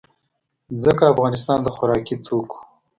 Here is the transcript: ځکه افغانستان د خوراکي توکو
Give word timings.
ځکه 0.83 1.03
افغانستان 1.13 1.59
د 1.63 1.67
خوراکي 1.75 2.15
توکو 2.25 2.57